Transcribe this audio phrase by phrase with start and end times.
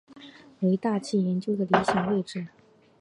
[0.61, 2.47] 为大气研究的理想位置。